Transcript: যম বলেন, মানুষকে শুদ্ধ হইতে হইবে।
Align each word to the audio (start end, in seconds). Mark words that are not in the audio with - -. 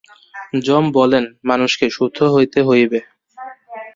যম 0.61 0.83
বলেন, 0.97 1.23
মানুষকে 1.43 1.85
শুদ্ধ 1.89 2.19
হইতে 2.33 2.59
হইবে। 2.67 2.99